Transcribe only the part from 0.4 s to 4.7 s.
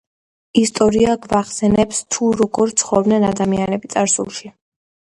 ისტორია გვახსენებს, თუ როგორ ცხოვრობდნენ ადამიანები წარსულში.